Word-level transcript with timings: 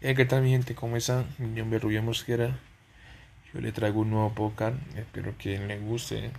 Eh, 0.00 0.14
¿Qué 0.14 0.24
tal 0.24 0.42
mi 0.42 0.50
gente? 0.50 0.76
¿Cómo 0.76 0.96
están? 0.96 1.26
Mi 1.38 1.48
nombre 1.48 1.78
es 1.78 1.82
Rubio 1.82 2.00
Mosquera. 2.04 2.56
Yo 3.52 3.60
le 3.60 3.72
traigo 3.72 4.02
un 4.02 4.10
nuevo 4.10 4.32
podcast. 4.32 4.76
Espero 4.96 5.36
que 5.36 5.58
les 5.58 5.82
guste, 5.82 6.30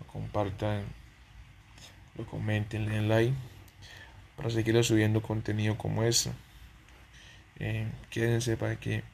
lo 0.00 0.06
compartan, 0.08 0.82
lo 2.18 2.26
comenten, 2.26 2.86
le 2.86 2.96
den 2.96 3.08
like 3.08 3.34
para 4.36 4.50
seguir 4.50 4.82
subiendo 4.82 5.22
contenido 5.22 5.78
como 5.78 6.02
este. 6.02 6.32
Eh, 7.60 7.86
quédense 8.10 8.56
para 8.56 8.74
que 8.74 9.04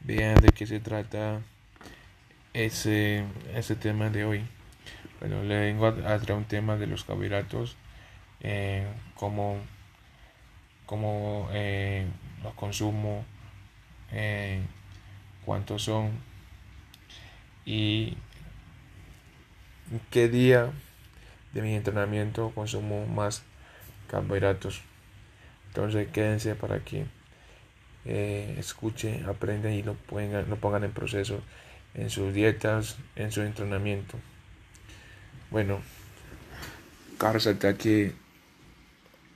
vean 0.00 0.36
de 0.36 0.48
qué 0.48 0.66
se 0.66 0.80
trata 0.80 1.42
ese, 2.54 3.24
ese 3.54 3.76
tema 3.76 4.08
de 4.08 4.24
hoy. 4.24 4.42
Bueno, 5.20 5.42
le 5.42 5.60
vengo 5.60 5.86
a, 5.86 6.18
traer 6.18 6.32
un 6.32 6.46
tema 6.46 6.78
de 6.78 6.86
los 6.86 7.04
carbohidratos, 7.04 7.76
eh, 8.40 8.86
como, 9.16 9.58
como 10.86 11.50
eh, 11.52 12.06
los 12.42 12.54
consumo, 12.54 13.24
eh, 14.12 14.60
cuántos 15.44 15.82
son 15.82 16.10
y 17.64 18.16
qué 20.10 20.28
día 20.28 20.70
de 21.52 21.62
mi 21.62 21.74
entrenamiento 21.74 22.50
consumo 22.54 23.06
más 23.06 23.42
carbohidratos. 24.08 24.82
Entonces 25.68 26.08
quédense 26.08 26.54
para 26.54 26.80
que 26.80 27.06
eh, 28.04 28.56
escuchen, 28.58 29.24
aprendan 29.26 29.72
y 29.72 29.82
lo, 29.82 29.94
pongan, 29.94 30.48
lo 30.50 30.56
pongan 30.56 30.84
en 30.84 30.92
proceso 30.92 31.42
en 31.94 32.10
sus 32.10 32.32
dietas, 32.32 32.96
en 33.16 33.32
su 33.32 33.42
entrenamiento. 33.42 34.18
Bueno, 35.50 35.80
cabe 37.18 37.34
resaltar 37.34 37.76
que 37.76 38.14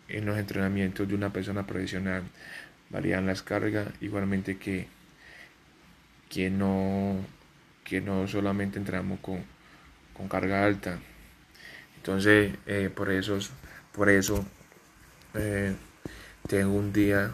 en 0.08 0.24
los 0.24 0.38
entrenamientos 0.38 1.06
de 1.06 1.14
una 1.14 1.32
persona 1.32 1.66
profesional 1.66 2.22
varían 2.90 3.26
las 3.26 3.42
cargas, 3.42 3.88
igualmente 4.00 4.58
que, 4.58 4.88
que, 6.28 6.50
no, 6.50 7.16
que 7.84 8.00
no 8.00 8.26
solamente 8.28 8.78
entramos 8.78 9.18
con, 9.20 9.44
carga 10.28 10.64
alta. 10.64 10.98
Entonces, 11.96 12.54
eh, 12.66 12.90
por 12.94 13.10
eso, 13.10 13.38
por 13.92 14.08
eso 14.08 14.44
eh, 15.34 15.74
tengo 16.48 16.72
un 16.74 16.92
día, 16.92 17.30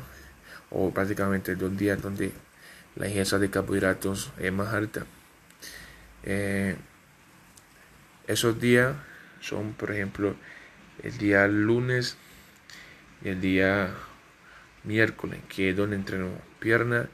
o 0.71 0.91
prácticamente 0.91 1.55
dos 1.55 1.77
días, 1.77 2.01
donde 2.01 2.33
la 2.97 3.09
ingesta 3.09 3.39
de 3.39 3.51
carbohidratos 3.51 4.33
es 4.39 4.53
más 4.53 4.73
alta. 4.75 5.07
Eh, 6.25 6.77
esos 8.27 8.61
días 8.61 8.95
son, 9.41 9.73
por 9.75 9.91
ejemplo, 9.91 10.37
el 11.03 11.19
día 11.19 11.47
lunes 11.49 12.17
y 13.25 13.31
el 13.31 13.41
día 13.41 13.95
miércoles, 14.85 15.41
que 15.49 15.71
es 15.71 15.77
donde 15.77 15.97
entreno 15.97 16.29
pierna 16.59 17.09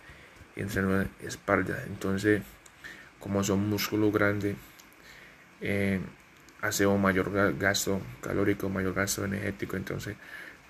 y 0.56 0.61
entreno 0.61 1.06
espalda. 1.22 1.83
Entonces, 1.86 2.42
como 3.20 3.44
son 3.44 3.69
músculos 3.69 4.12
grandes, 4.12 4.56
eh, 5.60 6.00
hacemos 6.60 7.00
mayor 7.00 7.56
gasto 7.58 8.00
calórico, 8.20 8.69
mayor 8.69 8.94
gasto 8.94 9.25
energético. 9.25 9.77
Entonces, 9.77 10.16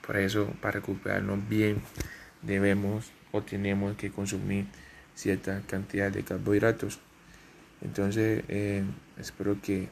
por 0.07 0.17
eso, 0.17 0.47
para 0.61 0.73
recuperarnos 0.73 1.49
bien, 1.49 1.83
debemos 2.43 3.13
o 3.33 3.43
tenemos 3.43 3.97
que 3.97 4.11
consumir 4.11 4.67
cierta 5.15 5.63
cantidad 5.67 6.11
de 6.11 6.23
carbohidratos. 6.25 7.01
Entonces, 7.81 8.45
eh, 8.49 8.85
espero 9.19 9.61
que, 9.63 9.89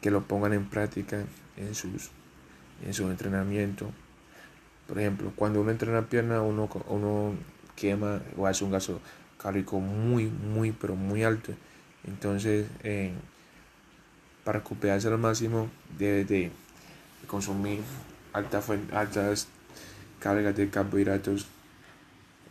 que 0.00 0.10
lo 0.10 0.22
pongan 0.22 0.52
en 0.52 0.68
práctica 0.68 1.24
en 1.56 1.74
sus 1.74 2.10
en 2.84 2.92
su 2.92 3.10
entrenamiento 3.10 3.90
por 4.86 4.98
ejemplo, 4.98 5.32
cuando 5.34 5.60
uno 5.60 5.70
entrena 5.70 6.02
pierna, 6.02 6.42
uno, 6.42 6.68
uno 6.88 7.34
quema 7.74 8.20
o 8.36 8.46
hace 8.46 8.64
un 8.64 8.70
gasto 8.70 9.00
calórico 9.38 9.80
muy, 9.80 10.26
muy, 10.26 10.72
pero 10.72 10.94
muy 10.94 11.24
alto. 11.24 11.52
Entonces, 12.04 12.66
eh, 12.84 13.12
para 14.44 14.60
recuperarse 14.60 15.08
al 15.08 15.18
máximo, 15.18 15.68
debe 15.98 16.24
de 16.24 16.50
consumir 17.26 17.80
altas 18.32 19.48
cargas 20.20 20.56
de 20.56 20.70
carbohidratos. 20.70 21.46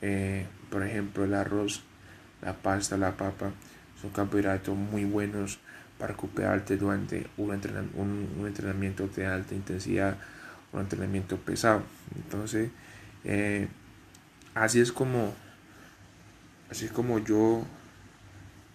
Eh, 0.02 0.46
por 0.70 0.84
ejemplo, 0.84 1.24
el 1.24 1.34
arroz, 1.34 1.84
la 2.42 2.54
pasta, 2.54 2.98
la 2.98 3.16
papa, 3.16 3.52
son 4.02 4.12
carbohidratos 4.12 4.76
muy 4.76 5.06
buenos 5.06 5.60
para 5.98 6.12
recuperarte 6.12 6.76
durante 6.76 7.28
un 7.38 7.54
entrenamiento 8.46 9.08
de 9.08 9.26
alta 9.26 9.56
intensidad 9.56 10.18
un 10.76 10.82
entrenamiento 10.82 11.38
pesado. 11.38 11.84
Entonces, 12.16 12.70
eh, 13.24 13.68
así 14.54 14.80
es 14.80 14.92
como, 14.92 15.34
así 16.70 16.86
es 16.86 16.92
como 16.92 17.20
yo 17.20 17.66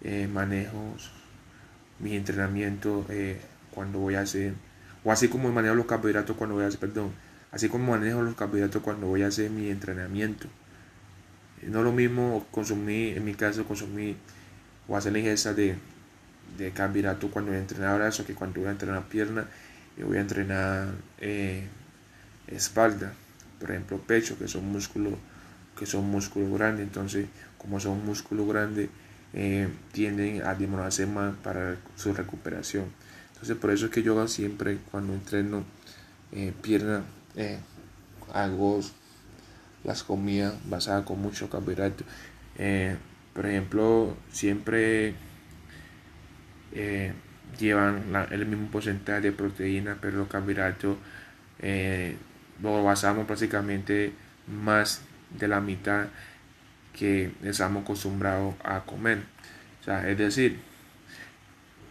eh, 0.03 0.27
manejo 0.31 0.95
mi 1.99 2.15
entrenamiento 2.15 3.05
eh, 3.09 3.39
cuando 3.71 3.99
voy 3.99 4.15
a 4.15 4.21
hacer, 4.21 4.53
o 5.03 5.11
así 5.11 5.27
como 5.27 5.51
manejo 5.51 5.75
los 5.75 5.85
carbohidratos 5.85 6.35
cuando 6.35 6.55
voy 6.55 6.65
a 6.65 6.67
hacer, 6.67 6.79
perdón, 6.79 7.11
así 7.51 7.69
como 7.69 7.91
manejo 7.91 8.21
los 8.21 8.35
carbohidratos 8.35 8.81
cuando 8.81 9.07
voy 9.07 9.23
a 9.23 9.27
hacer 9.27 9.49
mi 9.49 9.69
entrenamiento. 9.69 10.47
No 11.67 11.83
lo 11.83 11.91
mismo 11.91 12.47
consumir, 12.49 13.17
en 13.17 13.23
mi 13.23 13.35
caso, 13.35 13.65
consumir 13.65 14.15
o 14.87 14.97
hacer 14.97 15.13
la 15.13 15.19
ingesta 15.19 15.53
de, 15.53 15.75
de 16.57 16.71
carbohidratos 16.71 17.29
cuando 17.31 17.51
voy 17.51 17.59
a 17.59 17.61
entrenar 17.61 17.99
brazo 17.99 18.25
que 18.25 18.33
cuando 18.33 18.61
voy 18.61 18.69
a 18.69 18.71
entrenar 18.71 19.03
pierna 19.07 19.45
y 19.95 20.01
voy 20.01 20.17
a 20.17 20.21
entrenar 20.21 20.87
espalda, 22.51 23.13
por 23.59 23.71
ejemplo 23.71 23.97
pecho, 23.99 24.37
que 24.37 24.47
son 24.47 24.71
músculos 24.71 25.13
que 25.77 25.85
son 25.85 26.09
músculos 26.11 26.51
grandes, 26.59 26.85
entonces 26.85 27.25
como 27.57 27.79
son 27.79 28.05
músculos 28.05 28.47
grandes 28.47 28.89
eh, 29.33 29.67
tienden 29.91 30.43
a 30.43 30.53
demorarse 30.55 31.05
más 31.05 31.35
para 31.37 31.77
su 31.95 32.13
recuperación. 32.13 32.85
Entonces 33.29 33.57
por 33.57 33.71
eso 33.71 33.85
es 33.85 33.91
que 33.91 34.03
yo 34.03 34.27
siempre 34.27 34.77
cuando 34.91 35.13
entreno 35.13 35.63
eh, 36.31 36.53
pierna 36.61 37.03
eh, 37.35 37.57
hago 38.33 38.81
las 39.83 40.03
comidas 40.03 40.53
basadas 40.65 41.05
con 41.05 41.19
mucho 41.21 41.49
carbohidrato. 41.49 42.03
por 43.33 43.45
ejemplo, 43.45 44.15
siempre 44.31 45.15
llevan 47.57 48.03
el 48.31 48.45
mismo 48.45 48.67
porcentaje 48.69 49.21
de 49.21 49.31
proteína, 49.31 49.97
pero 49.99 50.17
los 50.17 50.27
carbohidratos 50.27 50.97
lo 52.61 52.83
basamos 52.83 53.25
prácticamente 53.25 54.13
más 54.47 55.01
de 55.37 55.47
la 55.47 55.61
mitad 55.61 56.07
que 56.97 57.31
estamos 57.43 57.83
acostumbrados 57.83 58.55
a 58.63 58.81
comer. 58.81 59.19
O 59.81 59.83
sea, 59.83 60.07
es 60.09 60.17
decir, 60.17 60.59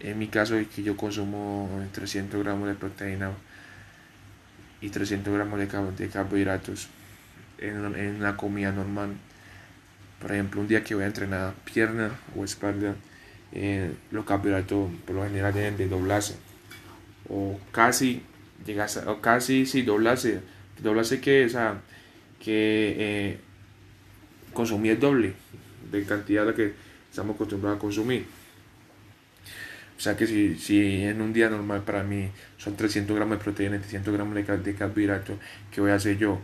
en 0.00 0.18
mi 0.18 0.28
caso 0.28 0.56
es 0.56 0.68
que 0.68 0.82
yo 0.82 0.96
consumo 0.96 1.68
300 1.92 2.42
gramos 2.42 2.68
de 2.68 2.74
proteína 2.74 3.30
y 4.80 4.90
300 4.90 5.32
gramos 5.34 5.58
de, 5.58 6.08
carbohidratos 6.08 6.88
en, 7.58 7.94
en 7.96 8.22
la 8.22 8.36
comida 8.36 8.72
normal. 8.72 9.14
Por 10.20 10.32
ejemplo, 10.32 10.60
un 10.60 10.68
día 10.68 10.84
que 10.84 10.94
voy 10.94 11.04
a 11.04 11.06
entrenar 11.06 11.54
pierna 11.64 12.10
o 12.36 12.44
espalda, 12.44 12.94
eh, 13.52 13.92
los 14.10 14.24
carbohidratos 14.24 14.90
por 15.04 15.16
lo 15.16 15.24
general 15.24 15.52
deben 15.52 15.76
de 15.76 15.88
doblarse 15.88 16.36
o 17.28 17.58
casi 17.72 18.22
llegarse 18.64 19.00
o 19.08 19.20
casi 19.20 19.66
si 19.66 19.82
doblarse 19.82 20.40
doble 20.82 21.02
que, 21.20 21.46
o 21.46 22.42
que 22.42 22.96
eh, 22.98 23.38
consumir 24.52 24.92
el 24.92 25.00
doble 25.00 25.34
de 25.90 26.04
cantidad 26.04 26.46
de 26.46 26.54
que 26.54 26.72
estamos 27.10 27.34
acostumbrados 27.34 27.78
a 27.78 27.80
consumir. 27.80 28.26
O 29.96 30.00
sea 30.02 30.16
que 30.16 30.26
si, 30.26 30.56
si 30.56 31.02
en 31.02 31.20
un 31.20 31.32
día 31.32 31.50
normal 31.50 31.82
para 31.82 32.02
mí 32.02 32.30
son 32.56 32.74
300 32.74 33.14
gramos 33.14 33.38
de 33.38 33.44
proteína 33.44 33.76
y 33.76 33.80
300 33.80 34.14
gramos 34.14 34.34
de, 34.34 34.42
de 34.42 34.74
carbohidratos, 34.74 35.38
¿qué 35.70 35.80
voy 35.82 35.90
a 35.90 35.96
hacer 35.96 36.16
yo? 36.16 36.40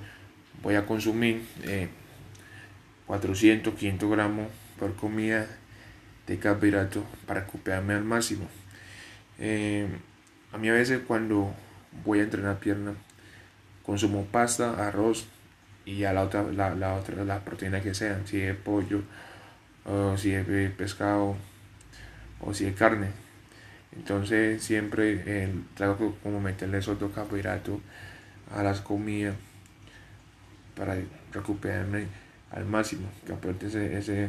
Voy 0.63 0.75
a 0.75 0.85
consumir 0.85 1.41
400, 3.06 3.73
eh, 3.73 3.77
500 3.77 4.11
gramos 4.11 4.49
por 4.79 4.94
comida 4.94 5.47
de 6.27 6.39
carbohidratos 6.39 7.05
para 7.27 7.41
recuperarme 7.41 7.94
al 7.94 8.05
máximo. 8.05 8.47
Eh, 9.39 9.87
a 10.53 10.59
mí 10.59 10.69
a 10.69 10.73
veces 10.73 11.00
cuando 11.06 11.55
voy 12.05 12.21
a 12.21 12.25
entrenar 12.25 12.59
pierna 12.59 12.94
consumo 13.87 14.25
pasta, 14.25 14.87
arroz 14.87 15.27
y 15.85 16.03
a 16.03 16.12
la 16.12 16.25
otra, 16.25 16.43
la, 16.43 16.75
la 16.75 16.94
otra, 16.94 17.25
la 17.25 17.41
proteína 17.44 17.81
que 17.81 17.94
sean, 17.94 18.27
si 18.27 18.41
es 18.41 18.56
pollo, 18.56 19.03
o 19.85 20.17
si 20.17 20.33
es 20.33 20.44
pescado, 20.73 21.37
o 22.41 22.53
si 22.53 22.67
es 22.67 22.75
carne. 22.75 23.11
Entonces 23.97 24.62
siempre 24.62 25.23
eh, 25.25 25.55
trato 25.75 26.17
como 26.23 26.41
meterle 26.41 26.79
esos 26.79 26.99
dos 26.99 27.12
carbohidratos 27.12 27.81
a 28.53 28.62
las 28.62 28.81
comidas 28.81 29.37
para 30.77 30.97
recuperarme 31.32 32.06
al 32.50 32.67
máximo, 32.67 33.09
que 33.25 33.32
aporte 33.32 33.69
ese, 33.69 33.97
ese 33.97 34.29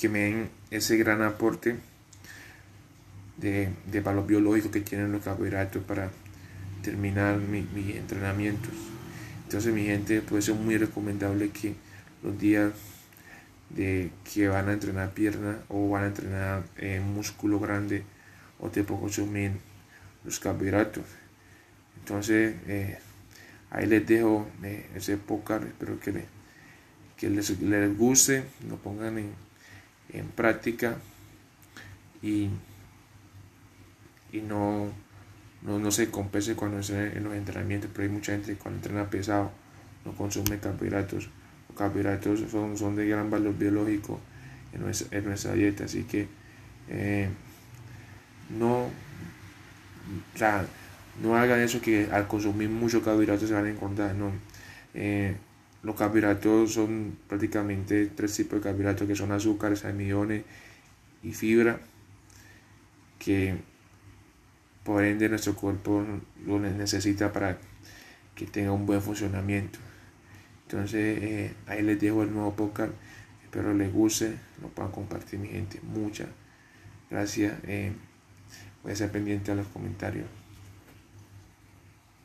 que 0.00 0.08
me 0.08 0.20
den 0.20 0.50
ese 0.70 0.96
gran 0.96 1.22
aporte 1.22 1.76
de, 3.38 3.70
de 3.90 4.00
valor 4.00 4.26
biológico 4.26 4.70
que 4.70 4.80
tienen 4.80 5.12
los 5.12 5.22
carbohidratos 5.22 5.82
para 5.84 6.10
terminar 6.82 7.38
mis 7.38 7.96
entrenamientos. 7.96 8.72
Entonces 9.44 9.72
mi 9.72 9.84
gente, 9.84 10.20
puede 10.20 10.42
ser 10.42 10.54
muy 10.54 10.76
recomendable 10.76 11.50
que 11.50 11.74
los 12.22 12.38
días 12.38 12.72
de 13.70 14.10
que 14.32 14.48
van 14.48 14.68
a 14.68 14.72
entrenar 14.72 15.12
pierna 15.12 15.58
o 15.68 15.88
van 15.90 16.04
a 16.04 16.06
entrenar 16.08 16.64
eh, 16.76 17.00
músculo 17.00 17.60
grande 17.60 18.02
o 18.60 18.68
te 18.68 18.84
consumir 18.84 19.52
los 20.24 20.38
carbohidratos. 20.40 21.04
Entonces 22.00 22.56
eh, 22.66 22.98
ahí 23.70 23.86
les 23.86 24.06
dejo 24.06 24.46
eh, 24.62 24.86
ese 24.94 25.16
podcast, 25.16 25.64
espero 25.64 26.00
que, 26.00 26.24
que 27.16 27.30
les, 27.30 27.60
les, 27.60 27.96
guste, 27.96 28.44
lo 28.68 28.76
pongan 28.76 29.18
en, 29.18 29.30
en 30.12 30.28
práctica 30.28 30.96
y, 32.22 32.50
y 34.32 34.40
no, 34.40 34.90
no, 35.62 35.78
no, 35.78 35.90
se 35.90 36.10
compense 36.10 36.54
cuando 36.54 36.78
estén 36.80 37.16
en 37.16 37.24
los 37.24 37.34
entrenamientos, 37.34 37.90
pero 37.92 38.08
hay 38.08 38.14
mucha 38.14 38.32
gente 38.32 38.52
que 38.52 38.58
cuando 38.58 38.78
entrena 38.78 39.08
pesado 39.10 39.50
no 40.04 40.12
consume 40.12 40.58
carbohidratos. 40.58 41.28
Los 41.68 41.78
carbohidratos 41.78 42.40
son, 42.50 42.76
son 42.76 42.96
de 42.96 43.06
gran 43.06 43.30
valor 43.30 43.56
biológico 43.56 44.20
en 44.72 45.24
nuestra, 45.24 45.54
dieta, 45.54 45.84
así 45.84 46.04
que 46.04 46.28
eh, 46.88 47.28
no, 48.58 48.88
sea, 50.34 50.66
no 51.22 51.36
hagan 51.36 51.60
eso 51.60 51.80
que 51.80 52.08
al 52.12 52.26
consumir 52.26 52.68
mucho 52.68 53.02
carbohidratos 53.02 53.48
se 53.48 53.54
van 53.54 53.66
a 53.66 53.70
engordar, 53.70 54.14
no. 54.14 54.32
Eh, 54.94 55.36
los 55.82 55.94
carbohidratos 55.94 56.72
son 56.72 57.16
prácticamente 57.28 58.06
tres 58.06 58.34
tipos 58.34 58.58
de 58.58 58.64
carbohidratos 58.64 59.06
que 59.06 59.14
son 59.14 59.32
azúcares, 59.32 59.84
almidones 59.84 60.44
y 61.22 61.32
fibra 61.32 61.78
que 63.18 63.56
por 64.88 65.04
ende 65.04 65.28
nuestro 65.28 65.54
cuerpo 65.54 66.02
lo 66.46 66.58
necesita 66.58 67.30
para 67.30 67.58
que 68.34 68.46
tenga 68.46 68.72
un 68.72 68.86
buen 68.86 69.02
funcionamiento. 69.02 69.78
Entonces 70.62 71.18
eh, 71.22 71.54
ahí 71.66 71.82
les 71.82 72.00
dejo 72.00 72.22
el 72.22 72.32
nuevo 72.32 72.56
podcast. 72.56 72.92
Espero 73.44 73.74
les 73.74 73.92
guste, 73.92 74.34
lo 74.62 74.68
puedan 74.68 74.90
compartir 74.90 75.40
mi 75.40 75.48
gente. 75.48 75.78
Muchas 75.82 76.28
gracias. 77.10 77.52
Eh, 77.64 77.92
voy 78.82 78.92
a 78.92 78.96
ser 78.96 79.12
pendiente 79.12 79.52
a 79.52 79.56
los 79.56 79.66
comentarios. 79.66 80.37